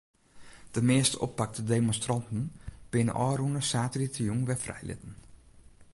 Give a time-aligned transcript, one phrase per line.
[0.71, 2.41] De measte oppakte demonstranten
[2.91, 5.13] binne ôfrûne saterdeitejûn wer frijlitten.